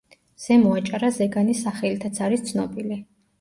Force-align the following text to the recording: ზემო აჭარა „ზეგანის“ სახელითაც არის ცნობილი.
ზემო 0.45 0.71
აჭარა 0.79 1.09
„ზეგანის“ 1.17 1.61
სახელითაც 1.67 2.23
არის 2.29 2.45
ცნობილი. 2.49 2.99